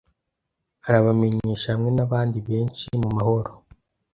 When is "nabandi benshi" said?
1.97-2.85